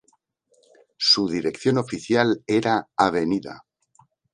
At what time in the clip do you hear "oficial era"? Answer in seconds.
1.77-2.89